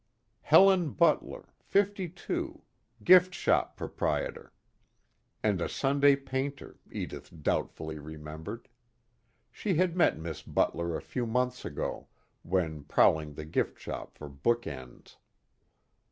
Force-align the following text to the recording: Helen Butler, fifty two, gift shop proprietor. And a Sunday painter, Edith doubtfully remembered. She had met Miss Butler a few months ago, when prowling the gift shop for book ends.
Helen 0.41 0.93
Butler, 0.93 1.53
fifty 1.59 2.09
two, 2.09 2.63
gift 3.03 3.35
shop 3.35 3.77
proprietor. 3.77 4.51
And 5.43 5.61
a 5.61 5.69
Sunday 5.69 6.15
painter, 6.15 6.79
Edith 6.91 7.31
doubtfully 7.43 7.99
remembered. 7.99 8.67
She 9.51 9.75
had 9.75 9.95
met 9.95 10.17
Miss 10.17 10.41
Butler 10.41 10.97
a 10.97 11.03
few 11.03 11.27
months 11.27 11.65
ago, 11.65 12.07
when 12.41 12.83
prowling 12.83 13.35
the 13.35 13.45
gift 13.45 13.79
shop 13.79 14.17
for 14.17 14.27
book 14.27 14.65
ends. 14.65 15.17